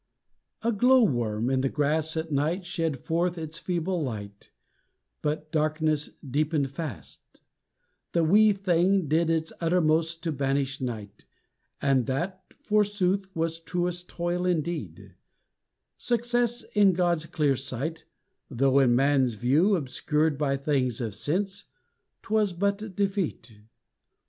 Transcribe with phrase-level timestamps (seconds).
[0.63, 4.49] A glow worm in the grass at night shed forth Its feeble light,
[5.21, 7.41] but darkness deepened fast;
[8.13, 11.25] The wee thing did its uttermost to banish night,
[11.83, 15.13] And that, forsooth, was truest toil, indeed,
[15.97, 18.05] Success in God's clear sight,
[18.49, 21.65] though in man's view, Obscured by things of sense,
[22.23, 23.55] 'twas but defeat.